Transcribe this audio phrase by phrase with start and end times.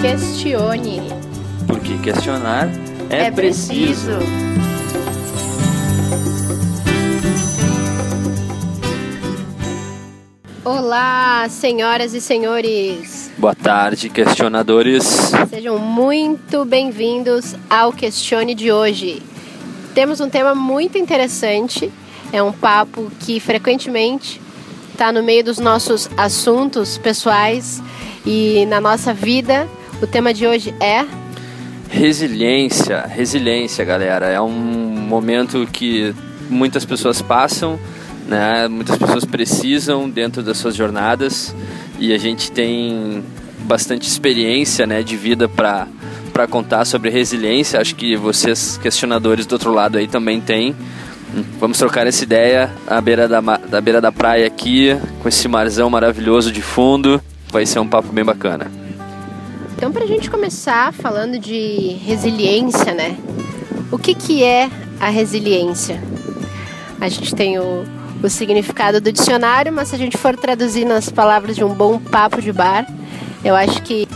[0.00, 1.02] Questione.
[1.66, 2.68] Porque questionar
[3.10, 4.12] é, É preciso.
[10.64, 13.32] Olá, senhoras e senhores.
[13.36, 15.32] Boa tarde, questionadores.
[15.50, 19.20] Sejam muito bem-vindos ao Questione de hoje.
[19.94, 21.90] Temos um tema muito interessante.
[22.32, 24.40] É um papo que frequentemente
[24.92, 27.82] está no meio dos nossos assuntos pessoais
[28.24, 29.68] e na nossa vida.
[30.00, 31.04] O tema de hoje é
[31.90, 34.26] Resiliência, resiliência, galera.
[34.26, 36.14] É um momento que
[36.48, 37.78] muitas pessoas passam,
[38.28, 38.68] né?
[38.68, 41.54] Muitas pessoas precisam dentro das suas jornadas
[41.98, 43.24] e a gente tem
[43.60, 45.88] bastante experiência, né, de vida para
[46.32, 47.80] para contar sobre resiliência.
[47.80, 50.76] Acho que vocês questionadores do outro lado aí também têm.
[51.58, 55.90] Vamos trocar essa ideia à beira da, da beira da praia aqui, com esse marzão
[55.90, 57.20] maravilhoso de fundo.
[57.50, 58.87] Vai ser um papo bem bacana.
[59.78, 63.16] Então, para a gente começar falando de resiliência, né?
[63.92, 66.02] O que, que é a resiliência?
[67.00, 67.84] A gente tem o,
[68.20, 71.96] o significado do dicionário, mas se a gente for traduzir nas palavras de um bom
[71.96, 72.88] papo de bar,
[73.44, 74.08] eu acho que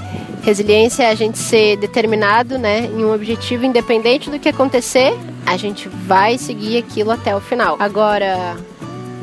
[0.42, 5.56] resiliência é a gente ser determinado, né, em um objetivo independente do que acontecer, a
[5.56, 7.76] gente vai seguir aquilo até o final.
[7.78, 8.56] Agora,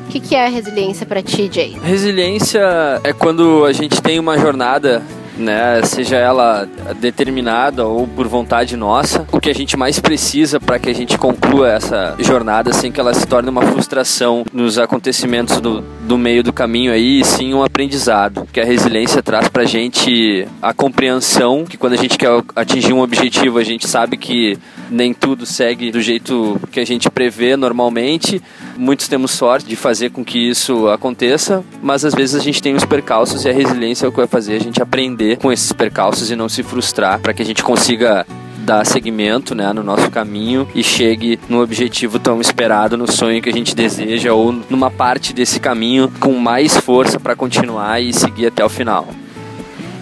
[0.06, 1.78] o que, que é resiliência para ti, Jay?
[1.84, 2.62] Resiliência
[3.04, 5.04] é quando a gente tem uma jornada,
[5.40, 6.68] né, seja ela
[7.00, 11.18] determinada ou por vontade nossa, o que a gente mais precisa para que a gente
[11.18, 16.44] conclua essa jornada sem que ela se torne uma frustração nos acontecimentos do, do meio
[16.44, 18.48] do caminho aí, e sim um aprendizado.
[18.52, 23.02] Que a resiliência traz pra gente a compreensão que quando a gente quer atingir um
[23.02, 24.58] objetivo, a gente sabe que
[24.90, 28.42] nem tudo segue do jeito que a gente prevê normalmente.
[28.80, 32.76] Muitos temos sorte de fazer com que isso aconteça, mas às vezes a gente tem
[32.76, 35.74] os percalços e a resiliência é o que vai fazer a gente aprender com esses
[35.74, 38.26] percalços e não se frustrar para que a gente consiga
[38.60, 43.50] dar seguimento né, no nosso caminho e chegue no objetivo tão esperado, no sonho que
[43.50, 48.48] a gente deseja ou numa parte desse caminho com mais força para continuar e seguir
[48.48, 49.06] até o final.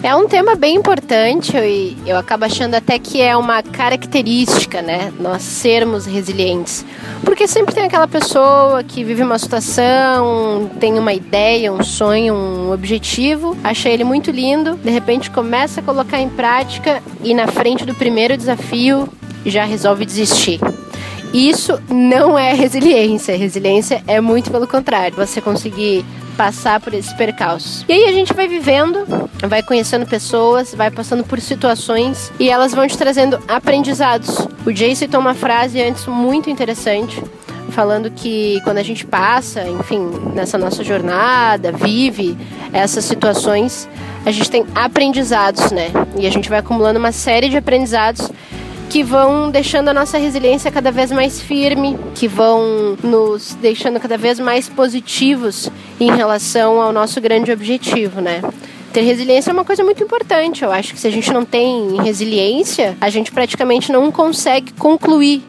[0.00, 5.12] É um tema bem importante e eu acabo achando até que é uma característica, né?
[5.18, 6.86] Nós sermos resilientes.
[7.24, 12.72] Porque sempre tem aquela pessoa que vive uma situação, tem uma ideia, um sonho, um
[12.72, 17.84] objetivo, acha ele muito lindo, de repente começa a colocar em prática e na frente
[17.84, 19.08] do primeiro desafio
[19.44, 20.60] já resolve desistir.
[21.32, 23.36] Isso não é resiliência.
[23.36, 25.16] Resiliência é muito pelo contrário.
[25.16, 26.04] Você conseguir
[26.38, 27.84] passar por esses percalços.
[27.88, 32.72] E aí a gente vai vivendo, vai conhecendo pessoas, vai passando por situações e elas
[32.72, 34.46] vão te trazendo aprendizados.
[34.64, 37.20] O Jay citou uma frase antes muito interessante,
[37.70, 42.38] falando que quando a gente passa, enfim, nessa nossa jornada, vive
[42.72, 43.88] essas situações,
[44.24, 45.90] a gente tem aprendizados, né?
[46.16, 48.30] E a gente vai acumulando uma série de aprendizados
[48.88, 54.16] que vão deixando a nossa resiliência cada vez mais firme, que vão nos deixando cada
[54.16, 58.40] vez mais positivos em relação ao nosso grande objetivo, né?
[58.92, 60.64] Ter resiliência é uma coisa muito importante.
[60.64, 65.42] Eu acho que se a gente não tem resiliência, a gente praticamente não consegue concluir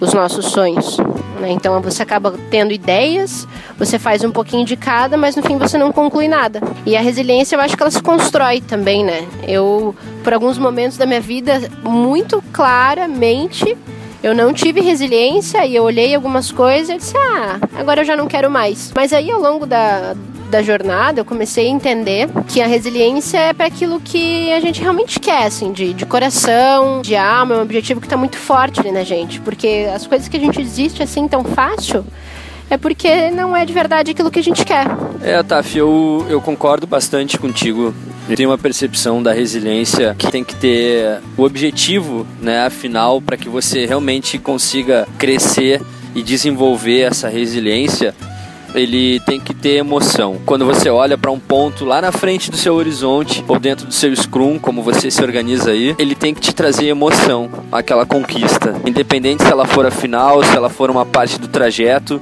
[0.00, 0.98] os nossos sonhos.
[1.40, 1.50] Né?
[1.50, 3.46] Então você acaba tendo ideias,
[3.78, 6.60] você faz um pouquinho de cada, mas no fim você não conclui nada.
[6.84, 9.26] E a resiliência eu acho que ela se constrói também, né?
[9.46, 13.76] Eu, por alguns momentos da minha vida, muito claramente,
[14.22, 18.16] eu não tive resiliência e eu olhei algumas coisas e disse, ah, agora eu já
[18.16, 18.92] não quero mais.
[18.94, 20.14] Mas aí ao longo da,
[20.50, 24.80] da jornada, eu comecei a entender que a resiliência é para aquilo que a gente
[24.80, 28.80] realmente quer, assim, de, de coração, de alma, é um objetivo que tá muito forte
[28.80, 29.40] ali na gente.
[29.40, 32.04] Porque as coisas que a gente desiste assim tão fácil
[32.68, 34.86] é porque não é de verdade aquilo que a gente quer.
[35.22, 37.94] É, Taf, eu, eu concordo bastante contigo.
[38.28, 43.36] Eu tenho uma percepção da resiliência que tem que ter o objetivo, né, afinal, para
[43.36, 45.80] que você realmente consiga crescer
[46.14, 48.14] e desenvolver essa resiliência.
[48.76, 50.36] Ele tem que ter emoção.
[50.44, 53.94] Quando você olha para um ponto lá na frente do seu horizonte ou dentro do
[53.94, 58.74] seu scrum, como você se organiza aí, ele tem que te trazer emoção, aquela conquista.
[58.84, 62.20] Independente se ela for a final, se ela for uma parte do trajeto,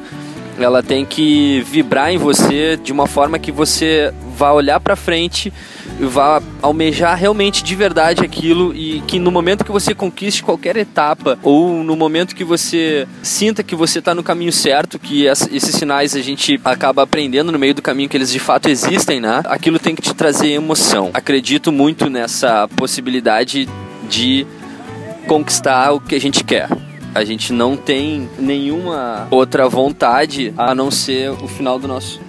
[0.59, 5.53] ela tem que vibrar em você de uma forma que você vá olhar para frente
[6.01, 11.39] vá almejar realmente de verdade aquilo e que no momento que você conquiste qualquer etapa
[11.43, 16.17] ou no momento que você sinta que você está no caminho certo, que esses sinais
[16.17, 19.43] a gente acaba aprendendo no meio do caminho que eles de fato existem, né?
[19.45, 21.11] Aquilo tem que te trazer emoção.
[21.15, 23.69] Acredito muito nessa possibilidade
[24.09, 24.47] de
[25.27, 26.69] conquistar o que a gente quer.
[27.15, 32.21] A gente não tem nenhuma outra vontade a não ser o final do nosso.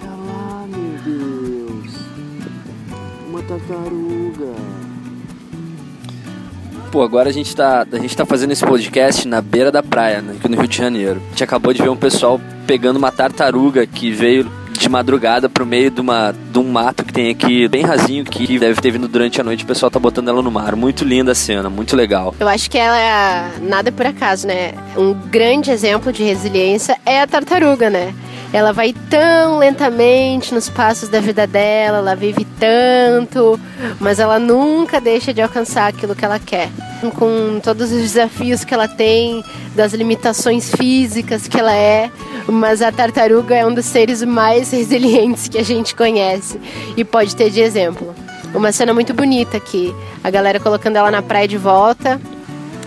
[6.96, 10.22] Pô, agora a gente tá, a gente tá fazendo esse podcast na beira da praia,
[10.22, 11.20] né, aqui no Rio de Janeiro.
[11.26, 15.66] A gente acabou de ver um pessoal pegando uma tartaruga que veio de madrugada pro
[15.66, 19.06] meio de, uma, de um mato que tem aqui, bem rasinho, que deve ter vindo
[19.08, 19.62] durante a noite.
[19.62, 20.74] O pessoal tá botando ela no mar.
[20.74, 22.34] Muito linda a cena, muito legal.
[22.40, 24.72] Eu acho que ela é nada por acaso, né?
[24.96, 28.14] Um grande exemplo de resiliência é a tartaruga, né?
[28.54, 33.60] Ela vai tão lentamente nos passos da vida dela, ela vive tanto,
[34.00, 36.70] mas ela nunca deixa de alcançar aquilo que ela quer.
[37.18, 39.44] Com todos os desafios que ela tem,
[39.74, 42.10] das limitações físicas que ela é,
[42.48, 46.58] mas a tartaruga é um dos seres mais resilientes que a gente conhece
[46.96, 48.14] e pode ter de exemplo.
[48.54, 49.94] Uma cena muito bonita aqui,
[50.24, 52.20] a galera colocando ela na praia de volta,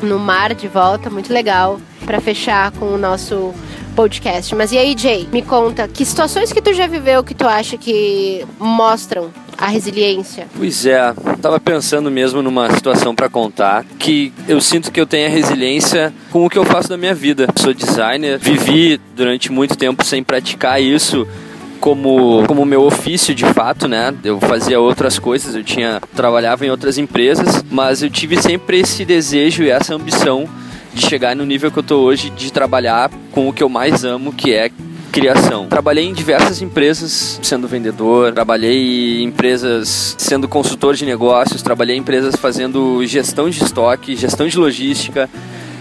[0.01, 3.53] no mar de volta, muito legal, para fechar com o nosso
[3.95, 4.55] podcast.
[4.55, 7.77] Mas e aí, Jay, me conta, que situações que tu já viveu que tu acha
[7.77, 9.29] que mostram
[9.59, 10.47] a resiliência?
[10.55, 15.27] Pois é, tava pensando mesmo numa situação para contar que eu sinto que eu tenho
[15.27, 17.47] a resiliência com o que eu faço da minha vida.
[17.57, 21.27] Sou designer, vivi durante muito tempo sem praticar isso
[21.81, 24.13] como como meu ofício de fato, né?
[24.23, 29.03] Eu fazia outras coisas, eu tinha trabalhava em outras empresas, mas eu tive sempre esse
[29.03, 30.47] desejo e essa ambição
[30.93, 34.03] de chegar no nível que eu tô hoje de trabalhar com o que eu mais
[34.03, 34.71] amo, que é
[35.09, 35.67] criação.
[35.67, 41.99] Trabalhei em diversas empresas sendo vendedor, trabalhei em empresas sendo consultor de negócios, trabalhei em
[41.99, 45.29] empresas fazendo gestão de estoque, gestão de logística,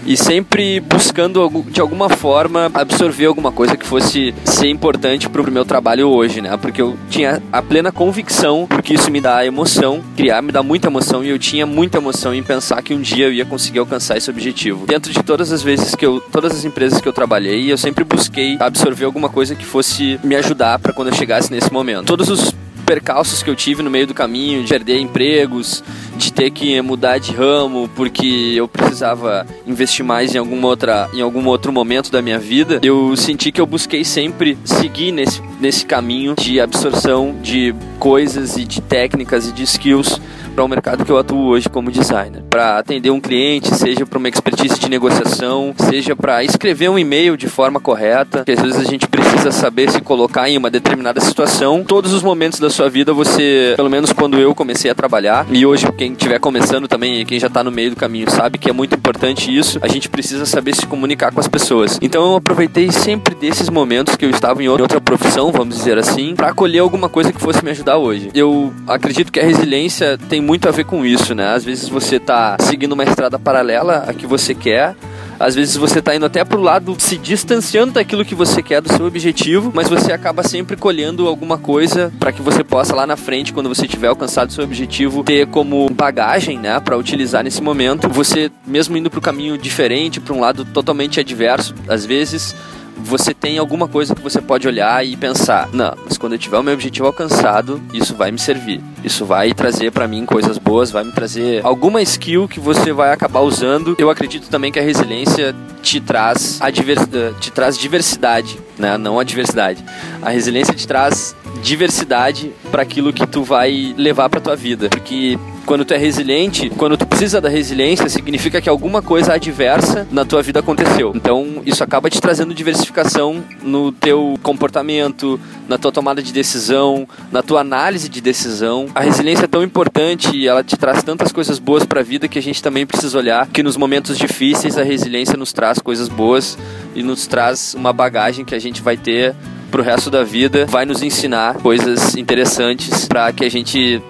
[0.05, 5.51] e sempre buscando de alguma forma absorver alguma coisa que fosse ser importante para o
[5.51, 6.55] meu trabalho hoje, né?
[6.57, 10.87] Porque eu tinha a plena convicção, porque isso me dá emoção, criar me dá muita
[10.87, 14.17] emoção e eu tinha muita emoção em pensar que um dia eu ia conseguir alcançar
[14.17, 14.85] esse objetivo.
[14.85, 18.03] Dentro de todas as vezes que eu, todas as empresas que eu trabalhei, eu sempre
[18.03, 22.05] busquei absorver alguma coisa que fosse me ajudar para quando eu chegasse nesse momento.
[22.05, 22.53] Todos os
[22.89, 25.83] percalços que eu tive no meio do caminho, de perder empregos,
[26.17, 31.21] de ter que mudar de ramo porque eu precisava investir mais em alguma outra em
[31.21, 35.85] algum outro momento da minha vida, eu senti que eu busquei sempre seguir nesse, nesse
[35.85, 40.19] caminho de absorção de coisas e de técnicas e de skills
[40.59, 42.43] para o mercado que eu atuo hoje como designer.
[42.49, 47.37] Para atender um cliente, seja para uma expertise de negociação, seja para escrever um e-mail
[47.37, 51.21] de forma correta, que às vezes a gente precisa saber se colocar em uma determinada
[51.21, 51.85] situação.
[51.87, 55.65] Todos os momentos da sua vida você, pelo menos quando eu comecei a trabalhar, e
[55.65, 58.73] hoje quem estiver começando também, quem já está no meio do caminho sabe que é
[58.73, 61.97] muito importante isso, a gente precisa saber se comunicar com as pessoas.
[62.01, 66.35] Então eu aproveitei sempre desses momentos que eu estava em outra profissão, vamos dizer assim,
[66.35, 68.29] para acolher alguma coisa que fosse me ajudar hoje.
[68.33, 71.53] Eu acredito que a resiliência tem muito a ver com isso, né?
[71.53, 74.95] Às vezes você tá seguindo uma estrada paralela a que você quer,
[75.39, 78.91] às vezes você está indo até pro lado se distanciando daquilo que você quer, do
[78.91, 83.15] seu objetivo, mas você acaba sempre colhendo alguma coisa para que você possa lá na
[83.15, 88.09] frente, quando você tiver alcançado seu objetivo, ter como bagagem, né, para utilizar nesse momento.
[88.09, 92.55] Você mesmo indo pro caminho diferente, para um lado totalmente adverso, às vezes
[92.99, 96.57] você tem alguma coisa que você pode olhar e pensar: não, mas quando eu tiver
[96.57, 98.81] o meu objetivo alcançado, isso vai me servir.
[99.03, 103.11] Isso vai trazer para mim coisas boas, vai me trazer alguma skill que você vai
[103.11, 103.95] acabar usando.
[103.97, 107.07] Eu acredito também que a resiliência te traz a divers...
[107.39, 108.97] te traz diversidade, né?
[108.97, 109.83] Não a diversidade.
[110.21, 115.37] A resiliência te traz diversidade para aquilo que tu vai levar para tua vida, porque
[115.65, 120.23] quando tu é resiliente, quando tu precisa da resiliência, significa que alguma coisa adversa na
[120.23, 121.11] tua vida aconteceu.
[121.13, 127.43] Então, isso acaba te trazendo diversificação no teu comportamento, na tua tomada de decisão, na
[127.43, 128.87] tua análise de decisão.
[128.95, 132.25] A resiliência é tão importante e ela te traz tantas coisas boas para a vida
[132.29, 136.07] que a gente também precisa olhar que nos momentos difíceis a resiliência nos traz coisas
[136.07, 136.57] boas
[136.95, 139.35] e nos traz uma bagagem que a gente vai ter
[139.69, 144.01] pro resto da vida, vai nos ensinar coisas interessantes para que a gente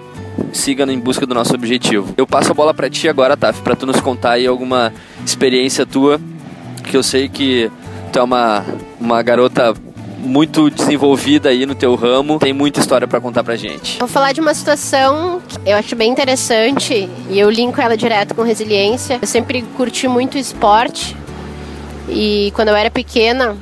[0.52, 2.12] siga em busca do nosso objetivo.
[2.16, 4.92] Eu passo a bola para ti agora, Taf, para tu nos contar aí alguma
[5.24, 6.20] experiência tua,
[6.84, 7.70] que eu sei que
[8.12, 8.64] tu é uma,
[9.00, 9.74] uma garota
[10.18, 13.98] muito desenvolvida aí no teu ramo, tem muita história para contar pra gente.
[13.98, 18.34] Vou falar de uma situação que eu acho bem interessante e eu linko ela direto
[18.34, 19.18] com resiliência.
[19.20, 21.16] Eu sempre curti muito esporte
[22.08, 23.56] e quando eu era pequena,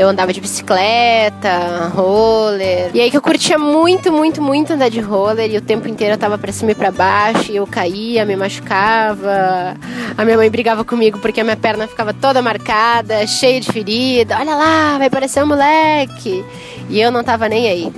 [0.00, 2.90] eu andava de bicicleta, roller.
[2.94, 5.50] E aí que eu curtia muito, muito, muito andar de roller.
[5.50, 7.52] E o tempo inteiro eu tava pra cima e pra baixo.
[7.52, 9.76] E eu caía, me machucava.
[10.16, 14.38] A minha mãe brigava comigo porque a minha perna ficava toda marcada, cheia de ferida.
[14.38, 16.42] Olha lá, vai parecer um moleque.
[16.88, 17.92] E eu não tava nem aí.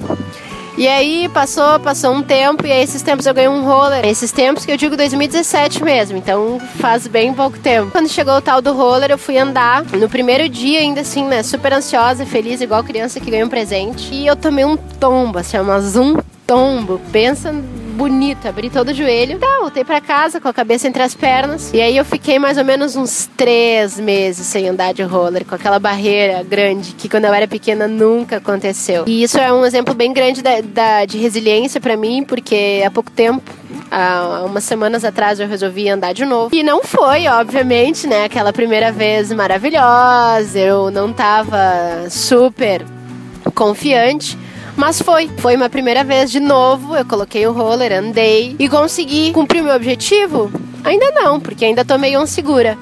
[0.76, 4.04] E aí passou, passou um tempo, e aí esses tempos eu ganhei um roller.
[4.06, 7.90] Esses tempos que eu digo 2017 mesmo, então faz bem pouco tempo.
[7.90, 9.84] Quando chegou o tal do roller, eu fui andar.
[9.84, 14.12] No primeiro dia, ainda assim, né, super ansiosa, feliz, igual criança que ganha um presente.
[14.14, 17.00] E eu tomei um tombo, assim, mas um tombo.
[17.12, 17.54] Pensa
[17.92, 19.38] bonito, abri todo o joelho.
[19.38, 21.72] Tá, voltei para casa com a cabeça entre as pernas.
[21.72, 25.54] E aí eu fiquei mais ou menos uns três meses sem andar de roller, com
[25.54, 29.04] aquela barreira grande que quando eu era pequena nunca aconteceu.
[29.06, 32.90] E isso é um exemplo bem grande da, da de resiliência para mim, porque há
[32.90, 33.50] pouco tempo
[33.90, 36.54] há umas semanas atrás eu resolvi andar de novo.
[36.54, 38.24] E não foi, obviamente, né?
[38.24, 40.58] Aquela primeira vez maravilhosa.
[40.58, 42.84] Eu não tava super
[43.54, 44.38] confiante.
[44.76, 46.96] Mas foi, foi uma primeira vez de novo.
[46.96, 50.50] Eu coloquei o roller, andei e consegui cumprir o meu objetivo?
[50.84, 52.76] Ainda não, porque ainda tô meio insegura.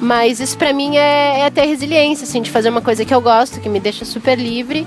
[0.00, 3.20] Mas isso pra mim é, é ter resiliência, assim, de fazer uma coisa que eu
[3.20, 4.86] gosto, que me deixa super livre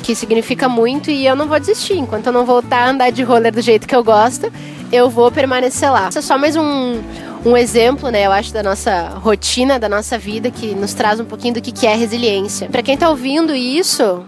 [0.00, 1.94] que significa muito e eu não vou desistir.
[1.94, 4.50] Enquanto eu não voltar a andar de roller do jeito que eu gosto,
[4.90, 6.08] eu vou permanecer lá.
[6.08, 7.00] Isso é só mais um,
[7.44, 11.24] um exemplo, né, eu acho, da nossa rotina, da nossa vida, que nos traz um
[11.24, 12.68] pouquinho do que é resiliência.
[12.68, 14.24] Para quem tá ouvindo isso,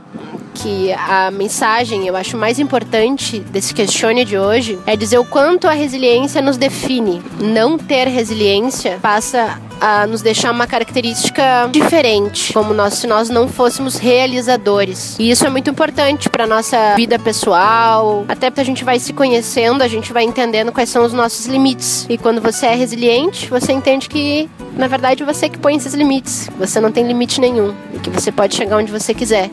[0.55, 5.67] que a mensagem eu acho mais importante desse questione de hoje é dizer o quanto
[5.67, 7.23] a resiliência nos define.
[7.41, 13.49] Não ter resiliência passa a nos deixar uma característica diferente, como nós se nós não
[13.49, 15.17] fôssemos realizadores.
[15.19, 19.13] E isso é muito importante para nossa vida pessoal, até porque a gente vai se
[19.13, 22.07] conhecendo, a gente vai entendendo quais são os nossos limites.
[22.09, 26.49] E quando você é resiliente, você entende que na verdade você que põe esses limites,
[26.57, 29.51] você não tem limite nenhum e que você pode chegar onde você quiser.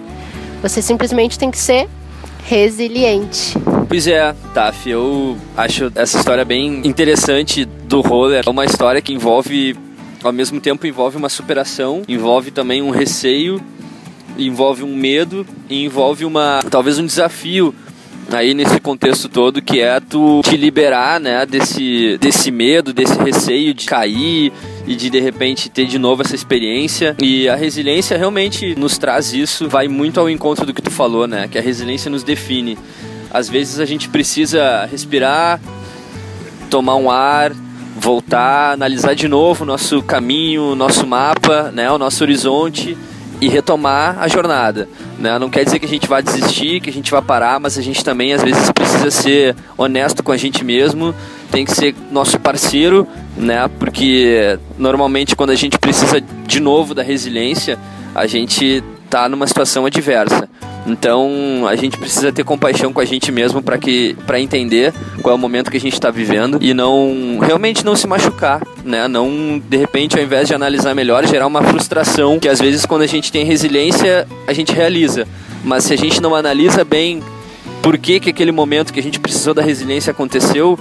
[0.61, 1.87] Você simplesmente tem que ser
[2.43, 3.53] resiliente.
[3.87, 8.43] Pois é, Taf, eu acho essa história bem interessante do roller.
[8.45, 9.75] É uma história que envolve,
[10.23, 13.61] ao mesmo tempo, envolve uma superação, envolve também um receio,
[14.37, 17.73] envolve um medo e envolve uma talvez um desafio
[18.31, 23.73] aí nesse contexto todo que é tu te liberar, né, desse, desse medo, desse receio
[23.73, 24.51] de cair
[24.89, 27.15] e de de repente ter de novo essa experiência.
[27.21, 31.27] E a resiliência realmente nos traz isso, vai muito ao encontro do que tu falou,
[31.27, 32.75] né, que a resiliência nos define.
[33.31, 35.61] Às vezes a gente precisa respirar,
[36.71, 37.51] tomar um ar,
[37.95, 42.97] voltar, analisar de novo o nosso caminho, o nosso mapa, né, o nosso horizonte
[43.39, 44.89] e retomar a jornada.
[45.19, 45.37] Né?
[45.37, 47.81] Não quer dizer que a gente vai desistir, que a gente vai parar, mas a
[47.81, 51.13] gente também às vezes precisa ser honesto com a gente mesmo,
[51.51, 53.69] tem que ser nosso parceiro, né?
[53.79, 57.77] Porque normalmente quando a gente precisa de novo da resiliência,
[58.15, 60.47] a gente está numa situação adversa.
[60.89, 64.91] Então a gente precisa ter compaixão com a gente mesmo para que para entender
[65.21, 68.61] qual é o momento que a gente está vivendo e não realmente não se machucar,
[68.83, 69.07] né?
[69.07, 73.03] Não de repente ao invés de analisar melhor gerar uma frustração que às vezes quando
[73.03, 75.27] a gente tem resiliência a gente realiza,
[75.63, 77.21] mas se a gente não analisa bem
[77.83, 80.77] por que que aquele momento que a gente precisou da resiliência aconteceu,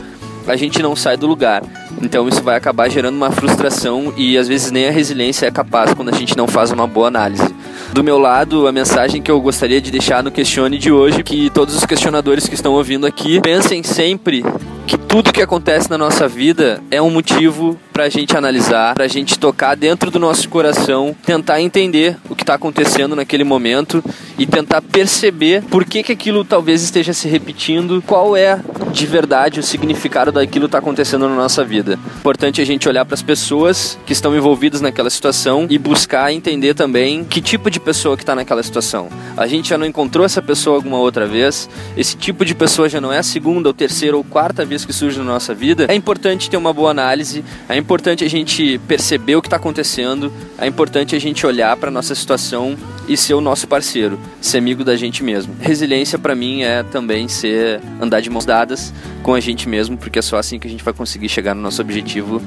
[0.46, 1.62] a gente não sai do lugar.
[2.00, 5.92] Então isso vai acabar gerando uma frustração e às vezes nem a resiliência é capaz
[5.92, 7.54] quando a gente não faz uma boa análise.
[7.92, 11.50] Do meu lado, a mensagem que eu gostaria de deixar no Questione de hoje, que
[11.50, 14.44] todos os questionadores que estão ouvindo aqui pensem sempre
[14.86, 19.06] que tudo que acontece na nossa vida é um motivo para a gente analisar, para
[19.06, 24.04] a gente tocar dentro do nosso coração, tentar entender o que está acontecendo naquele momento
[24.38, 28.60] e tentar perceber por que, que aquilo talvez esteja se repetindo, qual é
[28.92, 31.98] de verdade o significado daquilo que está acontecendo na nossa vida.
[32.18, 36.74] Importante a gente olhar para as pessoas que estão envolvidas naquela situação e buscar entender
[36.74, 39.08] também que tipo de pessoa que está naquela situação.
[39.36, 43.00] A gente já não encontrou essa pessoa alguma outra vez, esse tipo de pessoa já
[43.00, 45.86] não é a segunda ou terceira ou quarta vez que surge na nossa vida.
[45.88, 50.32] É importante ter uma boa análise, é importante a gente perceber o que está acontecendo,
[50.58, 52.76] é importante a gente olhar para nossa situação
[53.08, 55.54] e ser o nosso parceiro, ser amigo da gente mesmo.
[55.60, 60.18] Resiliência para mim é também ser andar de mãos dadas com a gente mesmo, porque
[60.18, 62.42] é só assim que a gente vai conseguir chegar no nosso objetivo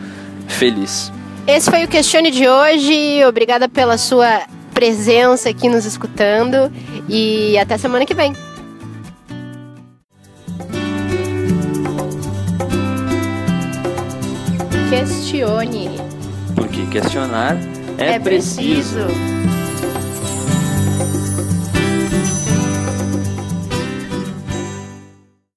[0.47, 1.11] feliz.
[1.47, 3.23] Esse foi o Questione de hoje.
[3.25, 4.41] Obrigada pela sua
[4.73, 6.71] presença aqui nos escutando
[7.09, 8.33] e até semana que vem.
[14.91, 15.89] Questione.
[16.53, 17.55] Porque questionar
[17.97, 19.05] é, é preciso.
[19.05, 19.60] preciso.